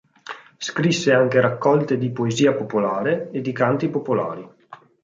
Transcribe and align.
Scrisse 0.57 1.13
anche 1.13 1.39
raccolte 1.39 1.95
di 1.99 2.09
poesia 2.11 2.53
popolare 2.55 3.29
e 3.31 3.39
di 3.41 3.51
canti 3.51 3.87
popolari. 3.87 4.49